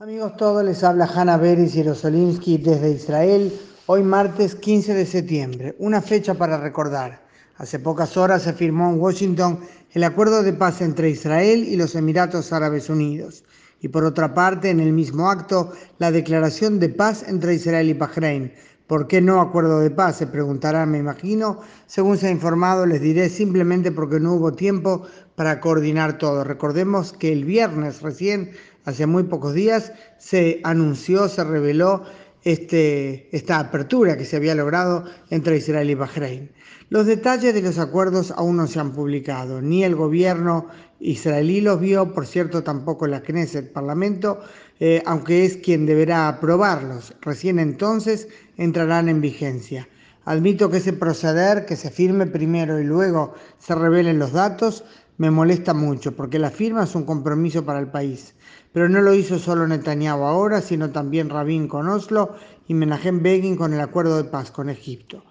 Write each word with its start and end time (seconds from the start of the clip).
Amigos 0.00 0.36
todos, 0.36 0.64
les 0.64 0.84
habla 0.84 1.06
Hanna 1.12 1.36
Beris 1.38 1.72
Yerosolimsky 1.72 2.58
desde 2.58 2.92
Israel, 2.92 3.52
hoy 3.86 4.04
martes 4.04 4.54
15 4.54 4.94
de 4.94 5.04
septiembre, 5.04 5.74
una 5.80 6.00
fecha 6.00 6.34
para 6.34 6.56
recordar. 6.56 7.20
Hace 7.56 7.80
pocas 7.80 8.16
horas 8.16 8.42
se 8.42 8.52
firmó 8.52 8.90
en 8.90 9.00
Washington 9.00 9.58
el 9.90 10.04
acuerdo 10.04 10.44
de 10.44 10.52
paz 10.52 10.82
entre 10.82 11.10
Israel 11.10 11.64
y 11.64 11.74
los 11.74 11.96
Emiratos 11.96 12.52
Árabes 12.52 12.88
Unidos. 12.88 13.42
Y 13.80 13.88
por 13.88 14.04
otra 14.04 14.34
parte, 14.34 14.70
en 14.70 14.78
el 14.78 14.92
mismo 14.92 15.28
acto, 15.28 15.72
la 15.98 16.12
declaración 16.12 16.78
de 16.78 16.90
paz 16.90 17.24
entre 17.26 17.54
Israel 17.54 17.88
y 17.88 17.94
Bahrein. 17.94 18.52
¿Por 18.88 19.06
qué 19.06 19.20
no 19.20 19.42
acuerdo 19.42 19.80
de 19.80 19.90
paz? 19.90 20.16
Se 20.16 20.26
preguntarán, 20.26 20.90
me 20.90 20.96
imagino. 20.96 21.60
Según 21.86 22.16
se 22.16 22.28
ha 22.28 22.30
informado, 22.30 22.86
les 22.86 23.02
diré 23.02 23.28
simplemente 23.28 23.92
porque 23.92 24.18
no 24.18 24.32
hubo 24.32 24.52
tiempo 24.52 25.02
para 25.34 25.60
coordinar 25.60 26.16
todo. 26.16 26.42
Recordemos 26.42 27.12
que 27.12 27.30
el 27.30 27.44
viernes 27.44 28.00
recién 28.00 28.52
hace 28.86 29.04
muy 29.04 29.24
pocos 29.24 29.52
días, 29.52 29.92
se 30.16 30.62
anunció, 30.64 31.28
se 31.28 31.44
reveló 31.44 32.04
este, 32.48 33.28
esta 33.36 33.58
apertura 33.58 34.16
que 34.16 34.24
se 34.24 34.36
había 34.36 34.54
logrado 34.54 35.04
entre 35.28 35.58
Israel 35.58 35.90
y 35.90 35.94
Bahrein. 35.94 36.50
Los 36.88 37.04
detalles 37.04 37.52
de 37.52 37.60
los 37.60 37.78
acuerdos 37.78 38.30
aún 38.30 38.56
no 38.56 38.66
se 38.66 38.80
han 38.80 38.92
publicado, 38.92 39.60
ni 39.60 39.84
el 39.84 39.94
gobierno 39.94 40.66
israelí 40.98 41.60
los 41.60 41.78
vio, 41.78 42.14
por 42.14 42.26
cierto 42.26 42.62
tampoco 42.62 43.06
la 43.06 43.20
Knesset, 43.20 43.66
el 43.66 43.70
Parlamento, 43.70 44.40
eh, 44.80 45.02
aunque 45.04 45.44
es 45.44 45.58
quien 45.58 45.84
deberá 45.84 46.26
aprobarlos. 46.26 47.14
Recién 47.20 47.58
entonces 47.58 48.28
entrarán 48.56 49.10
en 49.10 49.20
vigencia. 49.20 49.86
Admito 50.24 50.70
que 50.70 50.78
ese 50.78 50.94
proceder, 50.94 51.66
que 51.66 51.76
se 51.76 51.90
firme 51.90 52.26
primero 52.26 52.80
y 52.80 52.84
luego 52.84 53.34
se 53.58 53.74
revelen 53.74 54.18
los 54.18 54.32
datos, 54.32 54.84
me 55.18 55.32
molesta 55.32 55.74
mucho, 55.74 56.14
porque 56.14 56.38
la 56.38 56.50
firma 56.50 56.84
es 56.84 56.94
un 56.94 57.04
compromiso 57.04 57.64
para 57.64 57.80
el 57.80 57.88
país. 57.88 58.34
Pero 58.72 58.88
no 58.88 59.00
lo 59.00 59.14
hizo 59.14 59.38
solo 59.40 59.66
Netanyahu 59.66 60.22
ahora, 60.22 60.60
sino 60.60 60.90
también 60.90 61.28
Rabin 61.28 61.66
con 61.66 61.88
Oslo 61.88 62.36
y 62.68 62.74
Menachem 62.74 63.20
Begin 63.22 63.56
con 63.56 63.74
el 63.74 63.80
acuerdo 63.80 64.16
de 64.16 64.24
paz 64.24 64.52
con 64.52 64.70
Egipto. 64.70 65.24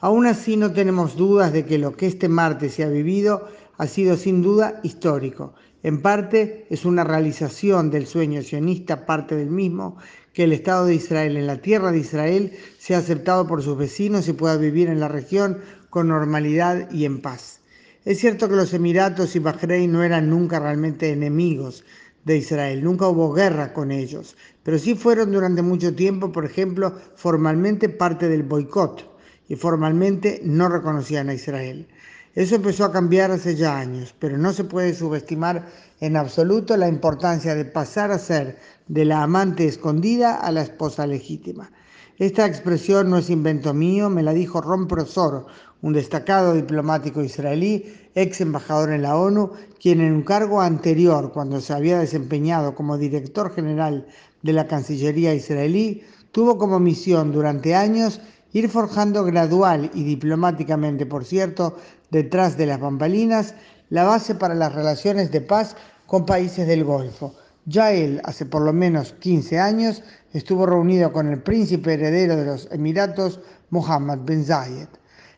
Aún 0.00 0.26
así 0.26 0.56
no 0.56 0.72
tenemos 0.72 1.16
dudas 1.16 1.52
de 1.52 1.66
que 1.66 1.78
lo 1.78 1.94
que 1.94 2.06
este 2.06 2.28
martes 2.28 2.74
se 2.74 2.84
ha 2.84 2.88
vivido 2.88 3.48
ha 3.76 3.86
sido 3.86 4.16
sin 4.16 4.40
duda 4.40 4.80
histórico. 4.82 5.54
En 5.82 6.00
parte 6.00 6.66
es 6.70 6.86
una 6.86 7.04
realización 7.04 7.90
del 7.90 8.06
sueño 8.06 8.40
sionista, 8.40 9.04
parte 9.04 9.36
del 9.36 9.50
mismo, 9.50 9.98
que 10.32 10.44
el 10.44 10.52
Estado 10.52 10.86
de 10.86 10.94
Israel 10.94 11.36
en 11.36 11.46
la 11.46 11.58
tierra 11.58 11.92
de 11.92 11.98
Israel 11.98 12.52
sea 12.78 12.98
aceptado 12.98 13.46
por 13.46 13.62
sus 13.62 13.76
vecinos 13.76 14.26
y 14.26 14.32
pueda 14.32 14.56
vivir 14.56 14.88
en 14.88 15.00
la 15.00 15.08
región 15.08 15.58
con 15.90 16.08
normalidad 16.08 16.90
y 16.90 17.04
en 17.04 17.20
paz. 17.20 17.60
Es 18.04 18.18
cierto 18.18 18.50
que 18.50 18.56
los 18.56 18.74
Emiratos 18.74 19.34
y 19.34 19.38
Bahrein 19.38 19.90
no 19.90 20.02
eran 20.02 20.28
nunca 20.28 20.60
realmente 20.60 21.10
enemigos 21.10 21.84
de 22.26 22.36
Israel, 22.36 22.84
nunca 22.84 23.08
hubo 23.08 23.32
guerra 23.32 23.72
con 23.72 23.90
ellos, 23.90 24.36
pero 24.62 24.78
sí 24.78 24.94
fueron 24.94 25.32
durante 25.32 25.62
mucho 25.62 25.94
tiempo, 25.94 26.30
por 26.30 26.44
ejemplo, 26.44 26.98
formalmente 27.16 27.88
parte 27.88 28.28
del 28.28 28.42
boicot 28.42 29.10
y 29.48 29.56
formalmente 29.56 30.42
no 30.44 30.68
reconocían 30.68 31.30
a 31.30 31.34
Israel. 31.34 31.88
Eso 32.34 32.56
empezó 32.56 32.84
a 32.84 32.92
cambiar 32.92 33.30
hace 33.30 33.56
ya 33.56 33.78
años, 33.78 34.14
pero 34.18 34.36
no 34.36 34.52
se 34.52 34.64
puede 34.64 34.92
subestimar 34.92 35.64
en 36.00 36.18
absoluto 36.18 36.76
la 36.76 36.88
importancia 36.88 37.54
de 37.54 37.64
pasar 37.64 38.10
a 38.10 38.18
ser 38.18 38.58
de 38.86 39.06
la 39.06 39.22
amante 39.22 39.66
escondida 39.66 40.34
a 40.34 40.52
la 40.52 40.60
esposa 40.60 41.06
legítima. 41.06 41.70
Esta 42.18 42.46
expresión 42.46 43.10
no 43.10 43.18
es 43.18 43.28
invento 43.28 43.74
mío, 43.74 44.08
me 44.08 44.22
la 44.22 44.32
dijo 44.34 44.60
Ron 44.60 44.86
Prosor, 44.86 45.46
un 45.84 45.92
destacado 45.92 46.54
diplomático 46.54 47.22
israelí, 47.22 47.74
ex 48.14 48.40
embajador 48.40 48.90
en 48.90 49.02
la 49.02 49.18
ONU, 49.18 49.50
quien 49.78 50.00
en 50.00 50.14
un 50.14 50.22
cargo 50.22 50.62
anterior, 50.62 51.30
cuando 51.30 51.60
se 51.60 51.74
había 51.74 51.98
desempeñado 51.98 52.74
como 52.74 52.96
director 52.96 53.54
general 53.54 54.06
de 54.40 54.52
la 54.54 54.66
Cancillería 54.66 55.34
israelí, 55.34 56.02
tuvo 56.32 56.56
como 56.56 56.80
misión 56.80 57.32
durante 57.32 57.74
años 57.74 58.22
ir 58.54 58.70
forjando 58.70 59.24
gradual 59.24 59.90
y 59.92 60.04
diplomáticamente, 60.04 61.04
por 61.04 61.26
cierto, 61.26 61.76
detrás 62.10 62.56
de 62.56 62.64
las 62.64 62.80
bambalinas, 62.80 63.54
la 63.90 64.04
base 64.04 64.34
para 64.34 64.54
las 64.54 64.74
relaciones 64.74 65.30
de 65.30 65.42
paz 65.42 65.76
con 66.06 66.24
países 66.24 66.66
del 66.66 66.84
Golfo 66.84 67.34
ya 67.66 67.92
él, 67.92 68.20
hace 68.24 68.46
por 68.46 68.62
lo 68.62 68.72
menos 68.72 69.12
15 69.12 69.58
años, 69.58 70.02
estuvo 70.32 70.66
reunido 70.66 71.12
con 71.12 71.28
el 71.28 71.42
príncipe 71.42 71.94
heredero 71.94 72.36
de 72.36 72.44
los 72.44 72.68
Emiratos, 72.70 73.40
Mohammed 73.70 74.18
bin 74.20 74.44
Zayed. 74.44 74.88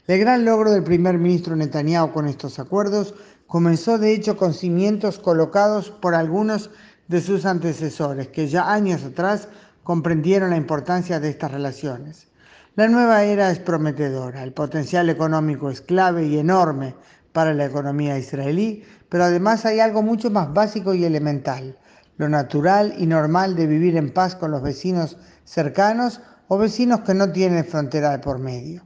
El 0.06 0.20
gran 0.20 0.44
logro 0.44 0.70
del 0.70 0.84
primer 0.84 1.18
ministro 1.18 1.56
Netanyahu 1.56 2.12
con 2.12 2.28
estos 2.28 2.60
acuerdos 2.60 3.16
comenzó 3.48 3.98
de 3.98 4.12
hecho 4.12 4.36
con 4.36 4.54
cimientos 4.54 5.18
colocados 5.18 5.90
por 5.90 6.14
algunos 6.14 6.70
de 7.08 7.20
sus 7.20 7.44
antecesores, 7.44 8.28
que 8.28 8.46
ya 8.46 8.70
años 8.72 9.02
atrás 9.02 9.48
comprendieron 9.82 10.50
la 10.50 10.56
importancia 10.58 11.18
de 11.18 11.30
estas 11.30 11.50
relaciones. 11.50 12.28
La 12.76 12.86
nueva 12.86 13.24
era 13.24 13.50
es 13.50 13.58
prometedora, 13.58 14.44
el 14.44 14.52
potencial 14.52 15.10
económico 15.10 15.70
es 15.70 15.80
clave 15.80 16.24
y 16.24 16.38
enorme 16.38 16.94
para 17.32 17.52
la 17.52 17.64
economía 17.64 18.16
israelí, 18.16 18.84
pero 19.08 19.24
además 19.24 19.64
hay 19.64 19.80
algo 19.80 20.02
mucho 20.02 20.30
más 20.30 20.54
básico 20.54 20.94
y 20.94 21.04
elemental, 21.04 21.76
lo 22.16 22.28
natural 22.28 22.94
y 22.96 23.06
normal 23.06 23.56
de 23.56 23.66
vivir 23.66 23.96
en 23.96 24.12
paz 24.12 24.36
con 24.36 24.52
los 24.52 24.62
vecinos 24.62 25.16
cercanos 25.44 26.20
o 26.46 26.58
vecinos 26.58 27.00
que 27.00 27.14
no 27.14 27.32
tienen 27.32 27.64
frontera 27.64 28.10
de 28.12 28.20
por 28.20 28.38
medio. 28.38 28.84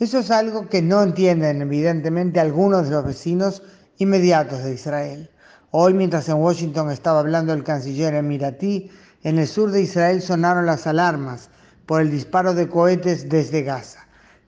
Eso 0.00 0.18
es 0.18 0.32
algo 0.32 0.68
que 0.68 0.82
no 0.82 1.02
entienden 1.04 1.62
evidentemente 1.62 2.40
algunos 2.40 2.88
de 2.88 2.96
los 2.96 3.04
vecinos 3.04 3.62
inmediatos 3.98 4.64
de 4.64 4.74
Israel. 4.74 5.30
Hoy, 5.70 5.94
mientras 5.94 6.28
en 6.28 6.38
Washington 6.38 6.90
estaba 6.90 7.20
hablando 7.20 7.52
el 7.52 7.62
canciller 7.62 8.12
emiratí, 8.14 8.90
en 9.22 9.38
el 9.38 9.46
sur 9.46 9.70
de 9.70 9.82
Israel 9.82 10.20
sonaron 10.20 10.66
las 10.66 10.88
alarmas 10.88 11.48
por 11.86 12.00
el 12.00 12.10
disparo 12.10 12.54
de 12.54 12.68
cohetes 12.68 13.28
desde 13.28 13.62
Gaza. 13.62 14.00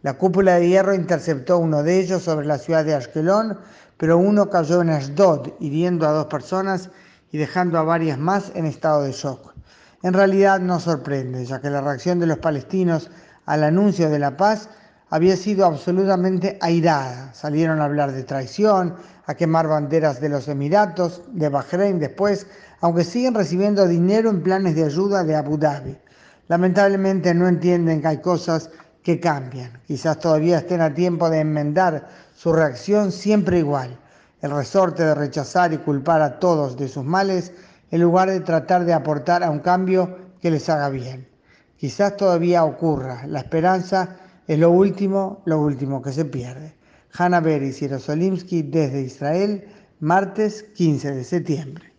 La 0.03 0.15
cúpula 0.15 0.57
de 0.57 0.69
hierro 0.69 0.95
interceptó 0.95 1.59
uno 1.59 1.85
de 1.85 2.01
ellos 2.01 2.25
sobre 2.25 2.45
la 2.45 2.59
ciudad 2.59 2.85
de 2.85 2.97
Ashkelon, 2.97 3.57
pero 3.99 4.19
uno 4.19 4.51
cayó 4.51 4.83
en 4.83 4.91
Ashdod, 4.91 5.53
hiriendo 5.61 6.09
a 6.09 6.13
dos 6.13 6.27
personas 6.27 6.91
y 7.31 7.39
dejando 7.39 7.79
a 7.79 7.83
varias 7.83 8.19
más 8.19 8.51
en 8.57 8.67
estado 8.67 9.03
de 9.03 9.13
shock. 9.13 9.55
En 10.03 10.13
realidad 10.13 10.59
no 10.59 10.81
sorprende, 10.81 11.45
ya 11.45 11.61
que 11.61 11.71
la 11.71 11.83
reacción 11.83 12.19
de 12.19 12.27
los 12.27 12.39
palestinos 12.39 13.11
al 13.47 13.63
anuncio 13.63 14.11
de 14.11 14.19
la 14.19 14.37
paz 14.37 14.71
había 15.11 15.37
sido 15.37 15.67
absolutamente 15.67 16.59
airada. 16.61 17.33
Salieron 17.35 17.81
a 17.81 17.85
hablar 17.85 18.13
de 18.13 18.25
traición, 18.25 18.95
a 19.27 19.35
quemar 19.35 19.69
banderas 19.69 20.21
de 20.21 20.29
los 20.29 20.49
Emiratos, 20.49 21.23
de 21.33 21.49
Bahrein 21.49 21.99
después, 21.99 22.47
aunque 22.81 23.05
siguen 23.05 23.35
recibiendo 23.35 23.87
dinero 23.87 24.31
en 24.31 24.43
planes 24.43 24.75
de 24.75 24.85
ayuda 24.85 25.25
de 25.25 25.37
Abu 25.37 25.59
Dhabi. 25.59 25.97
Lamentablemente 26.49 27.35
no 27.35 27.49
entienden 27.49 28.01
que 28.01 28.09
hay 28.09 28.21
cosas 28.21 28.71
que 29.03 29.21
cambian. 29.21 29.81
Quizás 29.87 30.19
todavía 30.19 30.59
estén 30.59 30.81
a 30.81 30.95
tiempo 30.95 31.31
de 31.31 31.41
enmendar 31.41 32.09
su 32.35 32.53
reacción 32.53 33.13
siempre 33.13 33.59
igual 33.59 33.99
el 34.43 34.51
resorte 34.51 35.05
de 35.05 35.15
rechazar 35.15 35.73
y 35.73 35.79
culpar 35.79 36.23
a 36.23 36.39
todos 36.39 36.77
de 36.77 36.89
sus 36.89 37.05
males 37.05 37.53
en 37.91 38.01
lugar 38.01 38.31
de 38.31 38.41
tratar 38.41 38.85
de 38.85 38.93
aportar 38.93 39.43
a 39.43 39.51
un 39.51 39.61
cambio 39.61 40.19
que 40.41 40.51
les 40.51 40.69
haga 40.69 40.89
bien. 40.89 41.29
Quizás 41.77 42.17
todavía 42.17 42.65
ocurra, 42.65 43.27
la 43.27 43.41
esperanza 43.41 44.17
es 44.47 44.59
lo 44.59 44.71
último, 44.71 45.43
lo 45.45 45.61
último 45.61 46.03
que 46.03 46.13
se 46.13 46.25
pierde. 46.25 46.75
Hanna 47.13 47.41
Beris 47.41 47.79
y 47.79 47.81
Jerosolimsky 47.81 48.63
desde 48.63 49.03
Israel, 49.03 49.65
martes 50.01 50.63
15 50.75 51.13
de 51.13 51.25
septiembre. 51.25 51.96